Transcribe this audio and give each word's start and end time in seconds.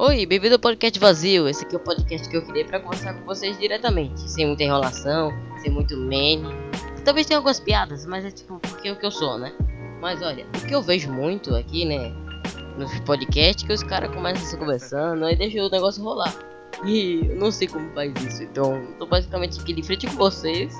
Oi, 0.00 0.24
bem-vindo 0.26 0.54
ao 0.54 0.60
podcast 0.60 0.96
vazio. 1.00 1.48
Esse 1.48 1.64
aqui 1.64 1.74
é 1.74 1.76
o 1.76 1.82
podcast 1.82 2.28
que 2.28 2.36
eu 2.36 2.42
criei 2.42 2.64
para 2.64 2.78
conversar 2.78 3.14
com 3.14 3.24
vocês 3.24 3.58
diretamente, 3.58 4.30
sem 4.30 4.46
muita 4.46 4.62
enrolação, 4.62 5.32
sem 5.60 5.72
muito 5.72 5.96
meme. 5.96 6.46
Talvez 7.04 7.26
tenha 7.26 7.36
algumas 7.36 7.58
piadas, 7.58 8.06
mas 8.06 8.24
é 8.24 8.30
tipo 8.30 8.60
porque 8.60 8.86
é 8.86 8.92
o 8.92 8.96
que 8.96 9.04
eu 9.04 9.10
sou, 9.10 9.36
né? 9.36 9.52
Mas 10.00 10.22
olha, 10.22 10.46
o 10.54 10.66
que 10.68 10.72
eu 10.72 10.80
vejo 10.80 11.10
muito 11.10 11.52
aqui, 11.56 11.84
né, 11.84 12.14
nos 12.78 13.00
podcasts, 13.00 13.64
que 13.64 13.72
os 13.72 13.82
caras 13.82 14.14
começam 14.14 14.46
se 14.46 14.56
conversando, 14.56 15.24
aí 15.24 15.34
deixa 15.34 15.60
o 15.60 15.68
negócio 15.68 16.00
rolar. 16.00 16.32
E 16.84 17.26
eu 17.30 17.34
não 17.34 17.50
sei 17.50 17.66
como 17.66 17.92
faz 17.92 18.12
isso, 18.22 18.44
então 18.44 18.80
tô 19.00 19.06
basicamente 19.06 19.60
aqui 19.60 19.72
de 19.72 19.82
frente 19.82 20.06
com 20.06 20.14
vocês, 20.14 20.72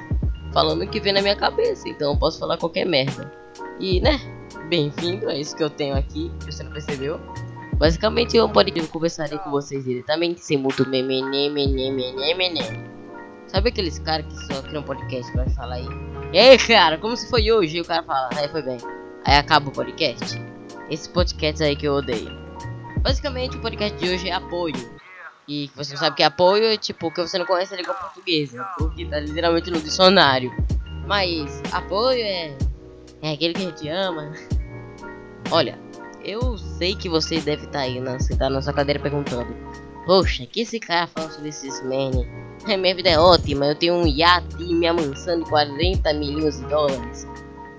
falando 0.53 0.85
o 0.85 0.89
que 0.89 1.01
vem 1.01 1.13
na 1.13 1.23
minha 1.23 1.35
cabeça, 1.35 1.89
então 1.89 2.13
eu 2.13 2.17
posso 2.17 2.39
falar 2.39 2.57
qualquer 2.57 2.87
merda. 2.87 3.33
E, 3.81 4.01
né, 4.01 4.21
bem-vindo, 4.69 5.29
é 5.29 5.41
isso 5.41 5.57
que 5.57 5.65
eu 5.65 5.71
tenho 5.71 5.97
aqui, 5.97 6.31
você 6.47 6.63
não 6.63 6.71
percebeu. 6.71 7.21
Basicamente 7.79 8.37
eu 8.37 8.49
poderia 8.49 8.85
conversaria 8.89 9.39
com 9.39 9.51
vocês 9.51 9.85
diretamente, 9.85 10.41
sem 10.41 10.57
muito 10.57 10.87
meme, 10.89 11.23
meme, 11.23 11.69
meme, 11.69 12.15
meme, 12.35 12.61
Sabe 13.47 13.69
aqueles 13.69 14.01
caras 14.01 14.27
que 14.27 14.53
só 14.53 14.61
criam 14.63 14.83
um 14.83 14.85
podcast 14.85 15.33
pra 15.33 15.49
falar 15.51 15.77
aí? 15.77 15.87
E 16.33 16.39
aí, 16.39 16.59
cara, 16.59 16.99
como 16.99 17.17
se 17.17 17.31
foi 17.31 17.51
hoje? 17.51 17.79
E 17.79 17.81
o 17.81 17.85
cara 17.85 18.03
fala, 18.03 18.29
aí 18.37 18.49
foi 18.49 18.63
bem. 18.63 18.79
Aí 19.25 19.37
acaba 19.37 19.69
o 19.69 19.73
podcast. 19.73 20.43
Esse 20.91 21.09
podcast 21.09 21.63
aí 21.63 21.77
que 21.77 21.87
eu 21.87 21.95
odeio. 21.95 22.31
Basicamente 23.01 23.57
o 23.57 23.61
podcast 23.61 23.97
de 23.97 24.13
hoje 24.13 24.29
é 24.29 24.33
apoio. 24.33 24.99
E 25.47 25.71
você 25.75 25.93
não 25.93 26.01
sabe 26.01 26.17
que 26.17 26.23
é 26.23 26.27
apoio, 26.27 26.65
é 26.65 26.77
tipo, 26.77 27.11
que 27.11 27.23
você 27.23 27.39
não 27.39 27.47
conhece 27.47 27.73
a 27.73 27.77
língua 27.77 27.95
portuguesa. 27.95 28.63
Porque 28.77 29.07
tá 29.07 29.21
literalmente 29.21 29.71
no 29.71 29.81
dicionário. 29.81 30.53
Mas 31.07 31.63
apoio 31.73 32.21
é. 32.21 32.59
É 33.23 33.33
aquele 33.33 33.55
que 33.55 33.63
a 33.63 33.69
gente 33.69 33.89
ama. 33.89 34.33
Olha, 35.51 35.79
eu 36.29 36.59
sei 36.59 36.95
que 36.95 37.09
você 37.09 37.41
deve 37.41 37.65
estar 37.65 37.79
tá 37.79 37.81
aí 37.81 38.01
na, 38.01 38.21
sentado 38.21 38.53
na 38.53 38.61
sua 38.61 38.73
cadeira 38.73 39.01
perguntando. 39.01 39.47
Poxa, 40.05 40.47
que 40.47 40.61
esse 40.61 40.79
cara 40.79 41.07
fala 41.07 41.31
sobre 41.31 41.49
esses 41.49 41.83
men? 41.85 42.27
É, 42.67 42.77
minha 42.77 42.95
vida 42.95 43.09
é 43.09 43.19
ótima, 43.19 43.67
eu 43.67 43.75
tenho 43.75 43.95
um 43.95 44.07
iate 44.07 44.57
e 44.61 44.75
minha 44.75 44.93
mansão 44.93 45.39
de 45.39 45.49
40 45.49 46.13
milhões 46.15 46.59
de 46.59 46.67
dólares. 46.67 47.27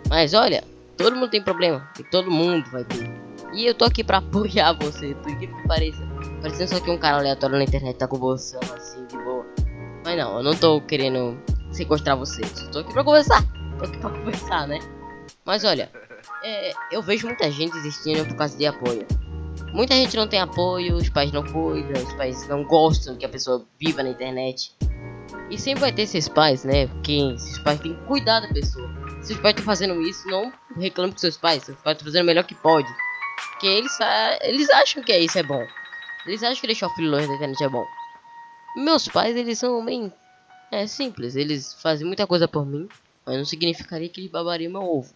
Mas 0.10 0.34
olha, 0.34 0.64
todo 0.98 1.16
mundo 1.16 1.30
tem 1.30 1.44
problema, 1.44 1.88
e 2.00 2.04
todo 2.04 2.32
mundo 2.32 2.70
vai 2.72 2.84
ter. 2.84 3.10
E 3.54 3.66
eu 3.66 3.74
tô 3.74 3.86
aqui 3.86 4.04
pra 4.04 4.18
apoiar 4.20 4.74
você, 4.74 5.14
por 5.16 5.38
que 5.38 5.48
Parecendo 5.68 6.70
só 6.70 6.80
que 6.80 6.90
um 6.90 6.98
cara 6.98 7.18
aleatório 7.18 7.58
na 7.58 7.64
internet 7.64 7.98
tá 7.98 8.08
você 8.08 8.58
assim, 8.76 9.06
de 9.08 9.18
boa. 9.18 9.46
Mas 10.06 10.18
não, 10.18 10.38
eu 10.38 10.44
não 10.44 10.56
tô 10.56 10.82
querendo 10.82 11.38
sequestrar 11.72 12.18
você, 12.18 12.42
eu 12.42 12.72
tô 12.72 12.80
aqui 12.80 12.94
pra 12.94 13.04
conversar. 13.04 13.44
Tô 13.78 13.86
aqui 13.86 13.98
pra 13.98 14.10
conversar, 14.12 14.68
né? 14.68 14.80
Mas 15.46 15.64
olha, 15.64 15.90
é, 16.50 16.74
eu 16.92 17.02
vejo 17.02 17.28
muita 17.28 17.52
gente 17.52 17.74
desistindo 17.74 18.26
por 18.26 18.36
causa 18.36 18.58
de 18.58 18.66
apoio. 18.66 19.06
Muita 19.72 19.94
gente 19.94 20.18
não 20.18 20.28
tem 20.28 20.40
apoio, 20.40 20.96
os 20.96 21.10
pais 21.10 21.32
não 21.32 21.44
cuidam, 21.44 22.02
os 22.02 22.14
pais 22.14 22.48
não 22.48 22.64
gostam 22.64 23.16
que 23.16 23.26
a 23.26 23.30
pessoa 23.30 23.64
viva 23.80 24.02
na 24.02 24.10
internet. 24.10 24.76
E 25.52 25.58
sempre 25.58 25.82
vai 25.82 25.92
ter 25.92 26.04
esses 26.04 26.28
pais, 26.28 26.64
né? 26.64 26.88
Porque 26.88 27.12
esses 27.36 27.60
pais 27.60 27.80
têm 27.80 27.94
que 27.94 28.04
cuidar 28.06 28.40
da 28.40 28.48
pessoa. 28.48 28.90
Se 29.22 29.34
os 29.34 29.40
pais 29.40 29.54
estão 29.54 29.66
fazendo 29.66 30.02
isso, 30.02 30.28
não 30.28 30.52
reclame 30.76 31.12
com 31.12 31.20
seus 31.20 31.38
pais. 31.38 31.64
Seus 31.64 31.78
pais 31.82 31.98
estão 31.98 32.12
fazendo 32.12 32.24
o 32.24 32.26
melhor 32.26 32.44
que 32.44 32.56
pode. 32.56 32.88
Porque 33.52 33.68
eles, 33.68 33.96
eles 34.42 34.70
acham 34.72 35.04
que 35.04 35.16
isso 35.16 35.38
é 35.38 35.44
bom. 35.44 35.66
Eles 36.26 36.42
acham 36.42 36.62
que 36.62 36.68
deixar 36.68 36.88
o 36.88 36.96
filho 36.96 37.12
longe 37.12 37.28
da 37.28 37.36
internet 37.36 37.64
é 37.64 37.70
bom. 37.70 37.86
Meus 38.76 39.08
pais, 39.08 39.36
eles 39.36 39.60
são 39.60 39.86
bem 39.86 40.12
é 40.72 40.88
simples. 40.88 41.36
Eles 41.36 41.74
fazem 41.82 42.08
muita 42.08 42.26
coisa 42.26 42.48
por 42.48 42.66
mim, 42.66 42.88
mas 43.26 43.38
não 43.38 43.46
significaria 43.46 44.10
que 44.10 44.22
eles 44.22 44.32
babariam 44.32 44.72
meu 44.72 44.84
ovo. 44.84 45.14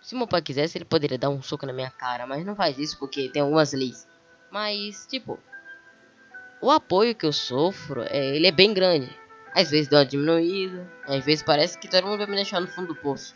Se 0.00 0.14
meu 0.14 0.26
pai 0.26 0.40
quisesse, 0.40 0.78
ele 0.78 0.84
poderia 0.84 1.18
dar 1.18 1.28
um 1.28 1.42
soco 1.42 1.66
na 1.66 1.72
minha 1.72 1.90
cara, 1.90 2.26
mas 2.26 2.44
não 2.44 2.56
faz 2.56 2.78
isso 2.78 2.98
porque 2.98 3.28
tem 3.28 3.42
algumas 3.42 3.72
leis. 3.72 4.08
Mas, 4.50 5.06
tipo, 5.06 5.38
o 6.60 6.70
apoio 6.70 7.14
que 7.14 7.26
eu 7.26 7.32
sofro, 7.32 8.02
é, 8.02 8.34
ele 8.34 8.46
é 8.46 8.52
bem 8.52 8.72
grande. 8.72 9.14
Às 9.54 9.70
vezes 9.70 9.88
dá 9.88 9.98
uma 9.98 10.06
diminuída, 10.06 10.90
às 11.04 11.24
vezes 11.24 11.42
parece 11.42 11.78
que 11.78 11.88
todo 11.88 12.06
mundo 12.06 12.18
vai 12.18 12.26
me 12.26 12.36
deixar 12.36 12.60
no 12.60 12.68
fundo 12.68 12.88
do 12.88 12.96
poço. 12.96 13.34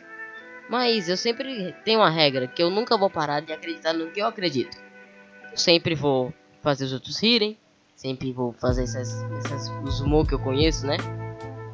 Mas 0.69 1.09
eu 1.09 1.17
sempre 1.17 1.75
tenho 1.85 2.01
uma 2.01 2.09
regra, 2.11 2.47
que 2.47 2.63
eu 2.63 2.71
nunca 2.71 2.97
vou 2.97 3.11
parar 3.11 3.41
de 3.41 3.53
acreditar 3.53 3.93
no 3.93 4.11
que 4.11 4.21
eu 4.21 4.27
acredito. 4.27 4.77
Eu 5.51 5.59
sempre 5.59 5.95
vou 5.95 6.33
fazer 6.63 6.87
os 6.87 6.93
outros 6.95 7.21
rirem, 7.21 7.59
sempre 7.95 8.33
vou 8.33 8.53
fazer 8.55 8.85
essas, 8.85 9.23
essas 9.39 9.69
os 9.85 10.01
humor 10.01 10.27
que 10.27 10.35
eu 10.35 10.39
conheço, 10.39 10.87
né? 10.87 10.97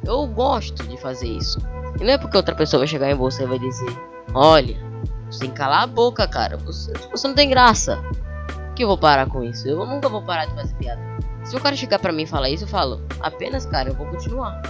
Eu 0.05 0.27
gosto 0.27 0.85
de 0.85 0.99
fazer 0.99 1.27
isso. 1.27 1.59
E 1.99 2.03
não 2.03 2.13
é 2.13 2.17
porque 2.17 2.35
outra 2.35 2.55
pessoa 2.55 2.79
vai 2.79 2.87
chegar 2.87 3.09
em 3.09 3.15
você 3.15 3.43
e 3.43 3.47
vai 3.47 3.59
dizer 3.59 4.10
Olha, 4.33 4.77
você 5.29 5.39
tem 5.39 5.49
que 5.49 5.55
calar 5.55 5.83
a 5.83 5.87
boca, 5.87 6.27
cara. 6.27 6.57
Você, 6.57 6.91
você 7.11 7.27
não 7.27 7.35
tem 7.35 7.49
graça. 7.49 8.01
Que 8.75 8.83
eu 8.83 8.87
vou 8.87 8.97
parar 8.97 9.27
com 9.27 9.43
isso? 9.43 9.67
Eu 9.67 9.85
nunca 9.85 10.07
vou 10.07 10.21
parar 10.21 10.45
de 10.45 10.55
fazer 10.55 10.73
piada. 10.75 11.01
Se 11.43 11.55
o 11.55 11.59
cara 11.59 11.75
chegar 11.75 11.99
pra 11.99 12.11
mim 12.11 12.23
e 12.23 12.27
falar 12.27 12.49
isso, 12.49 12.63
eu 12.63 12.67
falo, 12.67 13.01
apenas, 13.19 13.65
cara, 13.65 13.89
eu 13.89 13.95
vou 13.95 14.07
continuar. 14.07 14.61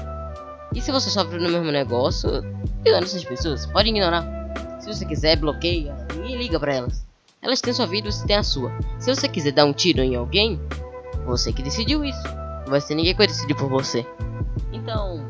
E 0.74 0.82
se 0.82 0.92
você 0.92 1.10
sofre 1.10 1.38
no 1.38 1.50
mesmo 1.50 1.72
negócio, 1.72 2.44
ignora 2.80 3.04
essas 3.04 3.24
pessoas. 3.24 3.66
Pode 3.66 3.90
ignorar. 3.90 4.26
Se 4.80 4.88
você 4.88 5.06
quiser, 5.06 5.36
bloqueia. 5.36 5.96
Ninguém 6.16 6.38
liga 6.38 6.60
pra 6.60 6.74
elas. 6.74 7.06
Elas 7.42 7.60
têm 7.60 7.74
sua 7.74 7.88
vida, 7.88 8.12
você 8.12 8.26
tem 8.26 8.38
a 8.38 8.44
sua. 8.44 8.72
Se 9.00 9.14
você 9.14 9.28
quiser 9.28 9.52
dar 9.52 9.66
um 9.66 9.74
tiro 9.74 10.02
em 10.02 10.16
alguém, 10.16 10.60
você 11.26 11.52
que 11.52 11.62
decidiu 11.62 12.06
isso. 12.06 12.24
Não 12.64 12.70
vai 12.70 12.80
ser 12.80 12.96
ninguém 12.96 13.14
que 13.14 13.18
vai 13.18 13.28
decidir 13.28 13.56
por 13.56 13.70
você. 13.70 14.06
Então, 14.72 15.28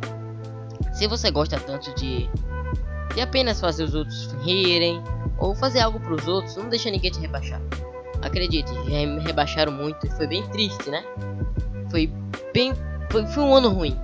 se 0.93 1.07
você 1.07 1.31
gosta 1.31 1.59
tanto 1.59 1.93
de 1.95 2.29
de 3.13 3.21
apenas 3.21 3.59
fazer 3.59 3.83
os 3.83 3.93
outros 3.93 4.31
rirem 4.43 5.01
ou 5.37 5.55
fazer 5.55 5.79
algo 5.79 5.99
para 5.99 6.13
os 6.13 6.27
outros, 6.27 6.55
não 6.55 6.69
deixa 6.69 6.89
ninguém 6.89 7.11
te 7.11 7.19
rebaixar. 7.19 7.61
Acredite, 8.21 8.71
já 8.73 9.05
me 9.07 9.19
rebaixaram 9.21 9.71
muito 9.71 10.05
e 10.05 10.09
foi 10.11 10.27
bem 10.27 10.47
triste, 10.49 10.89
né? 10.89 11.03
Foi 11.89 12.09
bem. 12.53 12.73
Foi, 13.09 13.25
foi 13.25 13.43
um 13.43 13.55
ano 13.55 13.69
ruim. 13.69 13.97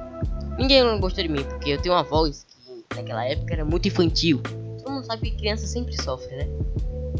Ninguém 0.58 1.00
gostou 1.00 1.24
de 1.24 1.30
mim, 1.30 1.44
porque 1.44 1.72
eu 1.72 1.82
tenho 1.82 1.94
uma 1.94 2.04
voz 2.04 2.46
que 2.90 2.98
naquela 2.98 3.24
época 3.26 3.54
era 3.54 3.64
muito 3.64 3.88
infantil. 3.88 4.42
Todo 4.84 4.92
mundo 4.92 5.06
sabe 5.06 5.30
que 5.30 5.38
criança 5.38 5.68
sempre 5.68 6.02
sofre, 6.02 6.36
né? 6.36 6.48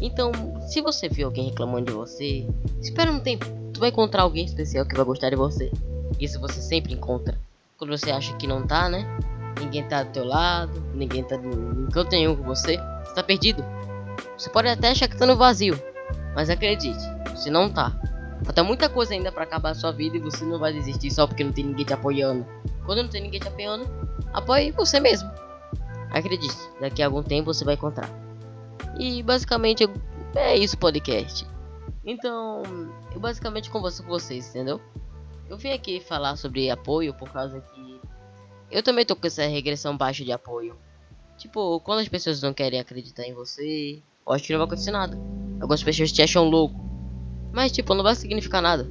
Então, 0.02 0.32
se 0.68 0.80
você 0.80 1.08
vê 1.08 1.22
alguém 1.22 1.50
reclamando 1.50 1.86
de 1.86 1.92
você, 1.92 2.46
espera 2.82 3.10
um 3.10 3.20
tempo. 3.20 3.46
Tu 3.72 3.80
vai 3.80 3.90
encontrar 3.90 4.22
alguém 4.22 4.44
especial 4.44 4.84
que 4.84 4.96
vai 4.96 5.04
gostar 5.04 5.30
de 5.30 5.36
você. 5.36 5.70
Isso 6.18 6.40
você 6.40 6.60
sempre 6.60 6.94
encontra. 6.94 7.38
Quando 7.76 7.96
você 7.96 8.10
acha 8.10 8.34
que 8.36 8.46
não 8.46 8.66
tá, 8.66 8.88
né? 8.88 9.06
Ninguém 9.60 9.86
tá 9.86 10.02
do 10.02 10.10
teu 10.10 10.24
lado, 10.24 10.82
ninguém 10.94 11.22
tá 11.24 11.36
em 11.36 11.86
canto 11.90 12.10
nenhum 12.10 12.36
com 12.36 12.42
você, 12.44 12.76
você 13.04 13.14
tá 13.14 13.22
perdido. 13.22 13.64
Você 14.36 14.50
pode 14.50 14.68
até 14.68 14.90
achar 14.90 15.08
que 15.08 15.16
tá 15.16 15.26
no 15.26 15.36
vazio, 15.36 15.80
mas 16.34 16.50
acredite, 16.50 16.98
você 17.30 17.50
não 17.50 17.70
tá. 17.70 17.92
Falta 18.44 18.62
muita 18.62 18.88
coisa 18.88 19.14
ainda 19.14 19.32
para 19.32 19.42
acabar 19.44 19.70
a 19.70 19.74
sua 19.74 19.92
vida 19.92 20.16
e 20.16 20.20
você 20.20 20.44
não 20.44 20.58
vai 20.58 20.72
desistir 20.72 21.10
só 21.10 21.26
porque 21.26 21.42
não 21.42 21.52
tem 21.52 21.64
ninguém 21.64 21.84
te 21.84 21.92
apoiando. 21.92 22.46
Quando 22.86 23.02
não 23.02 23.08
tem 23.08 23.22
ninguém 23.22 23.40
te 23.40 23.48
apoiando, 23.48 23.86
apoie 24.32 24.70
você 24.70 25.00
mesmo. 25.00 25.30
Acredite, 26.10 26.56
daqui 26.80 27.02
a 27.02 27.06
algum 27.06 27.22
tempo 27.22 27.52
você 27.52 27.64
vai 27.64 27.74
encontrar. 27.74 28.08
E 28.98 29.22
basicamente 29.22 29.88
é 30.34 30.56
isso 30.56 30.78
podcast. 30.78 31.46
Então, 32.04 32.62
eu 33.12 33.20
basicamente 33.20 33.70
converso 33.70 34.02
com 34.02 34.08
vocês, 34.08 34.48
entendeu? 34.50 34.80
Eu 35.48 35.58
vim 35.58 35.72
aqui 35.72 36.00
falar 36.00 36.36
sobre 36.36 36.70
apoio 36.70 37.12
por 37.12 37.30
causa 37.30 37.60
que 37.60 37.87
eu 38.70 38.82
também 38.82 39.04
tô 39.04 39.16
com 39.16 39.26
essa 39.26 39.46
regressão 39.46 39.96
baixa 39.96 40.24
de 40.24 40.32
apoio. 40.32 40.76
Tipo, 41.36 41.80
quando 41.80 42.00
as 42.00 42.08
pessoas 42.08 42.42
não 42.42 42.52
querem 42.52 42.80
acreditar 42.80 43.24
em 43.24 43.32
você, 43.32 44.02
eu 44.26 44.32
acho 44.32 44.44
que 44.44 44.52
não 44.52 44.58
vai 44.58 44.66
acontecer 44.66 44.90
nada. 44.90 45.18
Algumas 45.60 45.82
pessoas 45.82 46.12
te 46.12 46.22
acham 46.22 46.44
louco. 46.44 46.78
Mas, 47.52 47.72
tipo, 47.72 47.94
não 47.94 48.02
vai 48.02 48.14
significar 48.14 48.60
nada. 48.60 48.90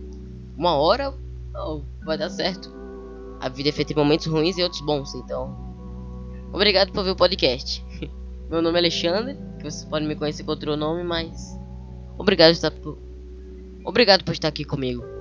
Uma 0.58 0.76
hora 0.76 1.14
oh, 1.56 1.82
vai 2.04 2.18
dar 2.18 2.30
certo. 2.30 2.74
A 3.40 3.50
vida 3.50 3.70
é 3.70 3.72
feita 3.72 3.94
de 3.94 4.00
momentos 4.00 4.26
ruins 4.26 4.58
e 4.58 4.64
outros 4.64 4.82
bons, 4.82 5.14
então. 5.14 5.56
Obrigado 6.52 6.92
por 6.92 7.04
ver 7.04 7.12
o 7.12 7.16
podcast. 7.16 7.86
Meu 8.50 8.62
nome 8.62 8.78
é 8.78 8.80
Alexandre, 8.80 9.38
que 9.58 9.64
vocês 9.64 9.86
podem 9.86 10.08
me 10.08 10.16
conhecer 10.16 10.44
com 10.44 10.52
outro 10.52 10.76
nome, 10.76 11.04
mas. 11.04 11.60
Obrigado 12.18 12.50
por 12.50 12.54
estar. 12.54 12.74
Obrigado 13.86 14.24
por 14.24 14.32
estar 14.32 14.48
aqui 14.48 14.64
comigo. 14.64 15.17